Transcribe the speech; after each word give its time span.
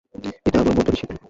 এটা 0.47 0.57
আমার 0.59 0.73
মনটা 0.77 0.91
বিষিয়ে 0.91 1.07
তোলে! 1.07 1.19